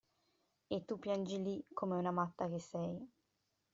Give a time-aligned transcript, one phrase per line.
[0.67, 3.07] E tu piangi lì come una matta che sei.